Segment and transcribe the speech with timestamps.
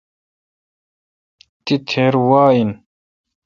[1.63, 2.69] تی تھیر وا این۔